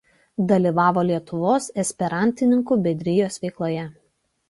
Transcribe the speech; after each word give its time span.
Dalyvavo 0.51 1.03
Lietuvos 1.09 1.69
esperantininkų 1.85 2.81
bendrijos 2.89 3.43
veikloje. 3.49 3.89